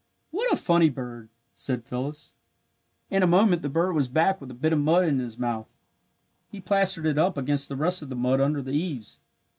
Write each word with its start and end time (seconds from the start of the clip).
"What 0.31 0.51
a 0.51 0.55
funny 0.55 0.89
bird!" 0.89 1.29
said 1.53 1.85
Phyllis. 1.85 2.33
In 3.11 3.21
a 3.21 3.27
moment 3.27 3.61
the 3.61 3.69
bird 3.69 3.93
was 3.93 4.07
back 4.07 4.41
with 4.41 4.49
a 4.49 4.55
bit 4.55 4.73
of 4.73 4.79
mud 4.79 5.05
in 5.05 5.19
his 5.19 5.37
mouth. 5.37 5.75
He 6.49 6.59
plastered 6.59 7.05
it 7.05 7.19
up 7.19 7.37
against 7.37 7.69
the 7.69 7.75
rest 7.75 8.01
of 8.01 8.09
the 8.09 8.15
mud 8.15 8.41
under 8.41 8.63
the 8.63 8.71
eaves. 8.73 9.19